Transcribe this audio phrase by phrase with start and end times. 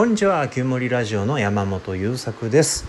[0.00, 2.86] こんにちは旧森ラジオの山本優作です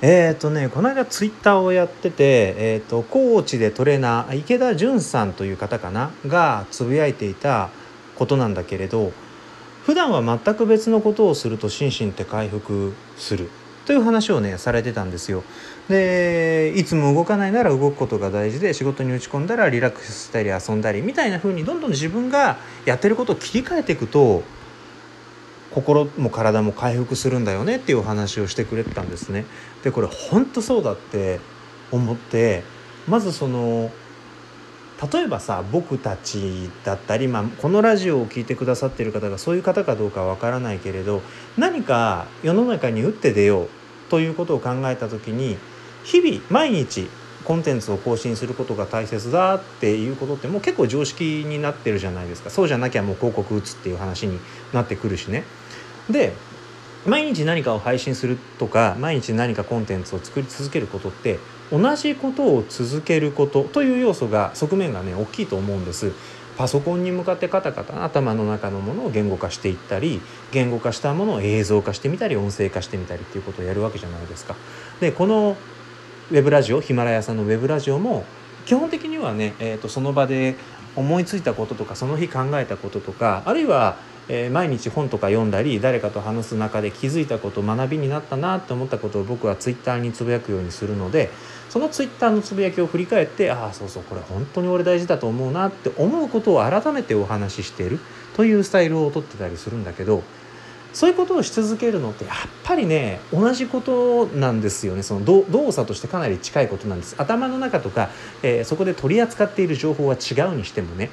[0.00, 7.70] えっ、ー、とねこの間ツイッターをやっててえっ、ー、とコーチでトレーナー池田純さんという方かながつぶやいていた
[8.14, 9.10] ことなんだけれど
[9.82, 13.50] 普段は全く別のことをすると心身って回復する
[13.84, 15.42] という話をねされてたんですよ。
[15.88, 24.44] でいつも動かないなら動くことが大事で仕事に打ち込んだらリラックスしたり遊んだりみたいな風にどんどん自分がやってることを切り替えていくと
[25.74, 29.44] 心も体も回復するんだよねっていうお話をしてくれてたんですね。
[29.82, 31.40] でこれ本当そうだって
[31.90, 32.62] 思って
[33.08, 33.90] まずその
[35.12, 41.22] 例えばさ僕たちだったり、まあ、このラジオを聴いてくださってる方がそういう方かどうかわからないけれど
[41.58, 43.68] 何か世の中に打って出よう
[44.10, 45.58] ということを考えた時に
[46.04, 47.08] 日々毎日
[47.44, 54.38] コンテンツを更新することが大切だっていうことってもう結構常識になってるじゃないですかそうじゃなきゃもう広告打つっていう話に
[54.72, 55.44] なってくるしね。
[56.10, 56.32] で
[57.06, 61.38] 毎日何かを配信するとか毎日何かコンテンツを作り続けることって
[61.72, 66.12] 同じことを続けることという要素が側面がね大きいと思うんです。
[66.56, 70.20] パソコンに向かってカタカタ頭の中のものを言語化していったり
[70.52, 74.54] 言語化したものを映像化してみたり音声化してみたりっていうことをやるわけじゃないですか。
[75.00, 75.56] でこの
[76.32, 78.24] ウェブラジオヒマラヤさんのウェブラジオも
[78.64, 80.56] 基本的にはね、えー、とその場で
[80.96, 83.96] 思いついたこととかその日考えたこととかあるいは
[84.28, 91.28] えー、毎日本とか読んだり誰かと話す中で気づいたこと学びになったなって思ったことを僕はツイッターにつぶやくようにするので
[91.68, 97.98] そのツイッターのつぶやきを振り返ってああそうそうこれ本当に俺大事だと思うなって思うことを改めてお話ししている
[98.36, 100.22] というスタイルをとってたりするんだけど
[100.92, 105.02] そういうことをし続けるのってやっぱりね同じことなんですよね。
[105.02, 107.14] その動作としてかなり近いことなんです。
[107.18, 108.10] 頭の中とか、
[108.42, 111.10] えー、そこで取り扱っている情報は違うにしてもね。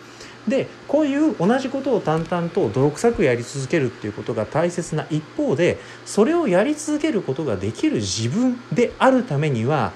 [0.48, 9.92] でこういう同じことを淡々と泥臭くやり続けるっていうことが大切な一方でそれをやり続けることができる自分であるためには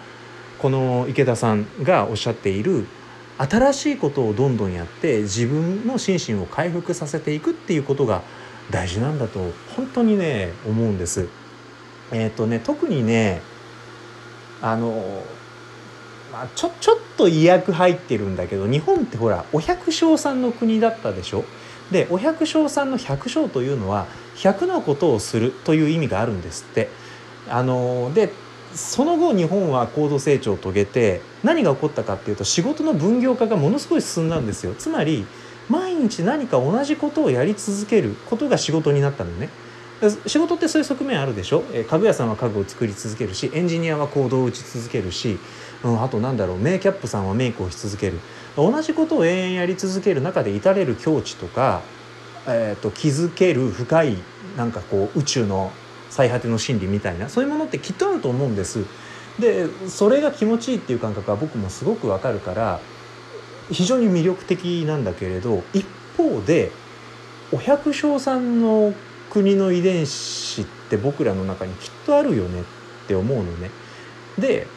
[0.59, 2.85] この池田さんがおっしゃっている
[3.37, 8.21] 新しいことをどんどんやって自分の心身を回復させていくっていうことが
[8.69, 11.27] 大事なんだと本当にね思うんです。
[12.11, 13.41] えっ、ー、とね特にね
[14.61, 15.23] あの
[16.31, 21.45] まあ、ちょちょっと意訳入ってるんだけど日本ってほらお百姓さんの国だったでしょ？
[21.91, 24.07] でお百姓さんの百姓というのは
[24.37, 26.89] 100のことをするという意味があるんですって。
[27.49, 28.31] あので
[28.73, 35.27] その後日本は高度成長を遂げて何が起こったかっていうと仕事の分業化がものすごい進んだんですよつまり
[35.69, 39.49] 毎日何か同じことをやり続けることが仕事になったのね。
[40.27, 41.63] 仕事ってそういう側面あるでしょ？
[41.89, 45.39] 家具屋さんは家具を作り続けるしエンジニアはコードを打ち続けるし
[45.83, 46.57] うん、あとなんだろう？
[46.57, 48.19] メイキャップさんはメイクをし続ける。
[48.55, 51.81] 同じことを延々やり続ける中で至れる境地とか、
[52.47, 54.17] えーと、気づける深い
[54.57, 55.71] なんかこう宇宙の
[56.09, 58.85] 最果ての真理みたいなそういうものってきっとあると思うんです。
[59.39, 62.79] でそれが気持ちいいっていう感覚は僕もすごくわかるから
[63.71, 65.85] 非常に魅力的なんだけれど一
[66.17, 66.71] 方で
[67.51, 68.93] お百姓さんの
[69.29, 72.63] 国の遺伝子って僕らの中にきっとあるよねっ
[73.07, 73.71] て思うのね。
[74.37, 74.67] で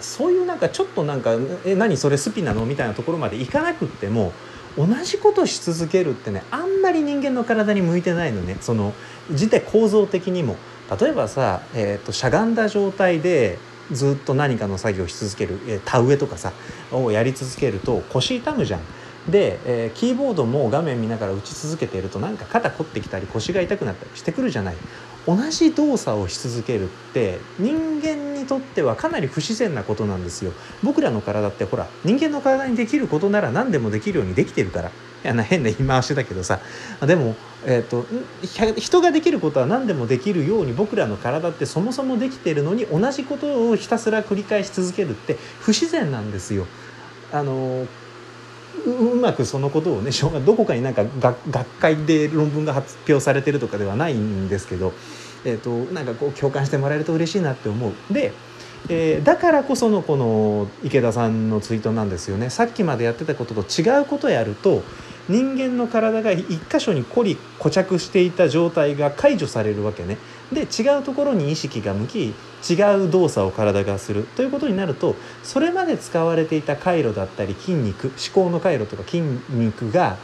[0.00, 4.32] そういうなんかちょっとなんか「え何それスピなの?」みたいなところまでいかなくっても
[4.76, 8.94] 同じことし続けるってねあんまり人間の体に向いてないのねその
[9.30, 10.56] 自体構造的にも。
[11.00, 13.58] 例えばさ、えーと、しゃがんだ状態で
[13.92, 16.52] ずっと何かの作業をし続ける、え、田植えとかさ
[16.92, 18.80] をやり続けると腰痛むじゃん。
[19.28, 24.76] で、えー、キーボードも画面見ながら打ち続けているとなんか肩凝ってきたり腰が痛くなったりしてくるじゃない。
[25.26, 30.52] 同じ動作をし続けるって人間にとってはかなり不自然なことなんですよ。
[30.82, 34.88] 僕らの体ってほら人間の体にできることなら何でもできるようにできてるから。
[34.88, 36.60] いやな変な言い回しだけどさ。
[37.04, 37.34] でも、
[37.66, 38.06] えーと、
[38.76, 46.66] 人ができることは何でもできるように僕らの体ってそもそもできてるのに同じことをひたすら繰り返し続けるって不自然なんですよ。
[47.32, 47.86] あの
[48.84, 50.10] うまくそのことをね
[50.44, 51.04] どこかになんか
[51.50, 54.92] 学会で論文が発表されてるとかではないんですけど、
[55.44, 57.92] えーと、なんかこう共感してもらえると嬉しいなって思う。
[58.12, 58.32] で
[58.88, 64.82] えー、だからこそのこの池田さんのツイートなんですよねさっきまでやってたことと違うことやると
[65.28, 70.16] 人間の体が一箇所に凝り固着していた状態が解除されるわけね。
[70.52, 72.34] で違うところに意識が向き
[72.68, 80.16] 違う動作を体がするということになるとそれまで使われていた回路だったり筋肉思考の回路とか筋肉が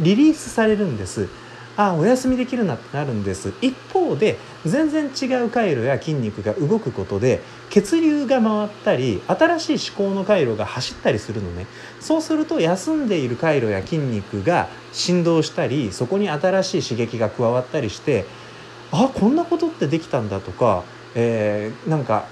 [0.00, 1.28] リリースされるんです。
[1.76, 7.40] あお休みできるなってなるんです一方で全然違う回路や筋肉が動くことで
[7.70, 11.66] 血流が回ったり新しい思考の回路が走ったりするのね
[12.00, 18.26] そうすると休んでいる回路や筋肉が振動したりそこに新しい刺激が加わったりして
[18.90, 20.84] あこんなことってできたんだとか、
[21.14, 22.26] えー、なんか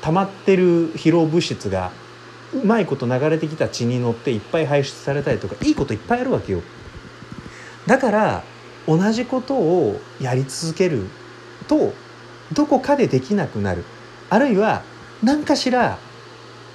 [0.00, 1.90] 溜まってる疲労物質が
[2.54, 6.62] うまいこと流れてきた血に乗っていっぱい排出されたりとかいいこといっぱいあるわけよ。
[7.86, 8.44] だから
[8.86, 11.06] 同じことをやり続ける
[11.68, 11.92] と
[12.52, 13.84] どこかでできなくなる
[14.30, 14.82] あるいは
[15.22, 15.98] 何かしら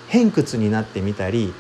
[0.07, 1.53] 偏屈になってみたり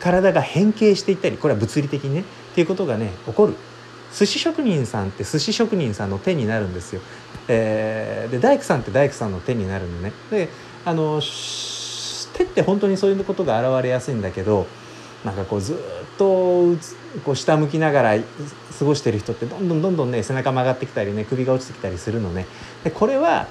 [0.00, 3.54] 体が変形していったりこれは物理的にねっていうことがね起こる
[4.12, 7.00] 寿司職人さんって寿司職人さんの手になるんですよ。
[7.48, 10.12] えー、で大工さんって大工さんの手になるのね。
[10.30, 10.48] で
[10.84, 11.22] あの
[12.36, 14.66] 手って本当にそういうことが現れやすいんだけど
[15.24, 15.76] なんかこうずっ
[16.18, 16.76] と
[17.24, 18.18] こう下向きながら
[18.78, 22.46] 過ごしてる人ってどんどんどんどんね背中曲がってきたりね首が落ちてきたりするのね。
[22.84, 23.46] でこれは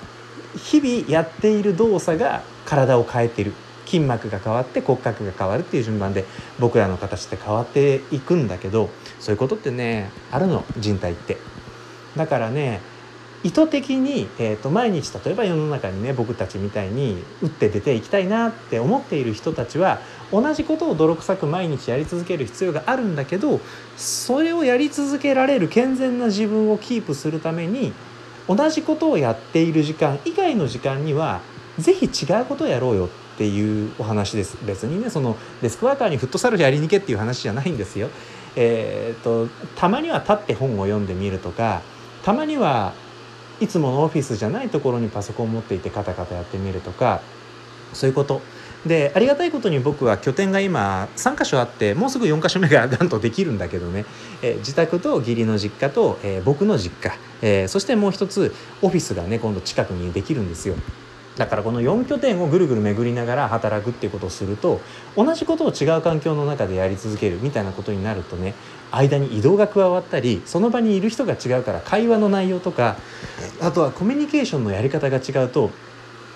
[0.55, 3.53] 日々やっている動作が体を変えている
[3.85, 6.25] 筋膜が変わって骨格が変わるっていう順番で
[6.59, 11.37] 僕らの形って変わっていくんだけどそういうことってねあるの人体って。
[12.15, 12.81] だからね
[13.43, 19.99] 意図的に、えーと、毎日例えば世の中にね僕たちみたいに打って出ていきたいなって思っている人たちは
[20.31, 23.59] 同じことを泥臭く毎日やり続ける必要があるんだけど
[23.97, 27.93] それをやり続けられる健全な自分をキープするために
[28.47, 31.41] 同じことをやっている時間以外の時間には
[31.79, 38.09] 是非違うことをやろうよっていうお話です別にねそのデスクワーカーにフットサルやりにけっていう話じゃないんですよ。
[38.55, 39.47] えーと、
[39.77, 41.81] たまには立って本を読んでみるとか
[42.21, 42.93] たまには
[43.61, 47.21] いつものオフィスじゃないところにパソコンを持っていてカタカタやってみるとか
[47.93, 48.41] そういうこと。
[48.85, 54.05] でありがたいことに僕は拠点が今3箇所あってもうすぐ4か所目がなんとできるんだけどね、
[54.41, 60.73] えー、自宅と義理の実家と、えー、僕の実家、えー、そしてもう一つオフィスがね今度近くにできるんですよ。
[61.37, 64.81] だからこの4拠点をぐるぐる巡りながら働くっていうことをすると
[65.15, 68.53] 同じことを違う環境の中でやり続けるみたいなことになるとね
[68.91, 72.97] 間に移動が加わったりその場にいる人が違うから会話の内容とか
[73.61, 75.71] あとはコミュニケーションのやり方が違うと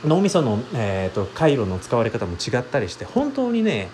[0.06, 3.90] 脳みその、えーと、回路の使われ方も違ったりして本当にね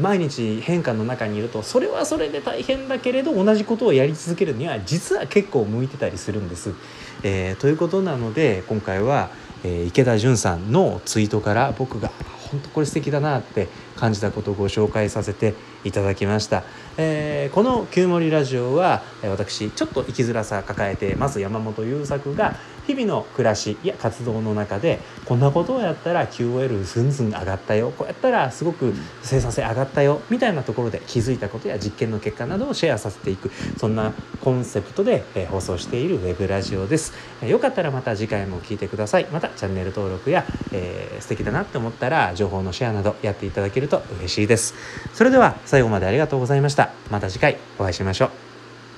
[0.00, 6.74] 毎日変化の中にいるとそれはそれで大変だけれど同じことをやり続けるには実は結構向いてたりするんです。
[7.22, 9.30] えー、ということなので今回は、
[9.64, 12.10] えー、池田潤さんのツイートから僕が
[12.50, 15.54] 本当これ素敵だなって感じたことをご紹介させて
[15.84, 16.64] いただきました、
[17.02, 22.56] えー、この「旧森ラジオは」私ちょっと生きづらさ抱えてます山本優作が
[22.86, 28.92] 日々の暮らしや活動の中でこんなことをやったら QOL ずんずん上がったよこうやったらすごく
[29.22, 37.12] 生産性上がったよみたいなところで気づいたことや実験の結果などをシェアさせていくそんなコンセプトで放送しているウェブラジオです。
[37.46, 39.26] よかったらまた次回も聞いてください。
[39.30, 44.74] またチャンネル登録や、えー、素敵だなって思ったら情報のシェアなどやっていただけると嬉しいです。
[45.12, 46.89] それでは最後までありがとうございました。
[47.10, 48.49] また次回お会いしましょう。